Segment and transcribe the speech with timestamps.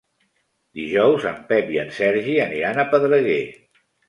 [0.79, 3.39] Dijous en Pep i en Sergi aniran a Pedreguer.